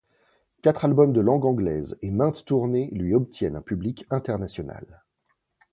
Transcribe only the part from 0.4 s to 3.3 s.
Quatre albums de langue anglaise et maintes tournées lui